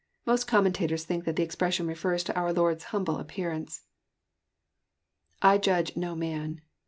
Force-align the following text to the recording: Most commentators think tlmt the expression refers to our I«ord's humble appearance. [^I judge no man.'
Most 0.25 0.45
commentators 0.47 1.03
think 1.05 1.25
tlmt 1.25 1.35
the 1.35 1.43
expression 1.43 1.85
refers 1.85 2.23
to 2.23 2.33
our 2.35 2.47
I«ord's 2.47 2.85
humble 2.85 3.17
appearance. 3.17 3.83
[^I 5.43 5.61
judge 5.61 5.95
no 5.95 6.15
man.' 6.15 6.61